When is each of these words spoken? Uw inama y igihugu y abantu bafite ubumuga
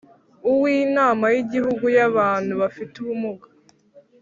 Uw 0.51 0.63
inama 0.83 1.25
y 1.35 1.37
igihugu 1.43 1.85
y 1.97 1.99
abantu 2.09 2.51
bafite 2.61 2.93
ubumuga 2.99 3.47